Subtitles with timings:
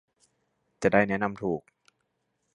[0.81, 1.61] จะได้แนะนำถูก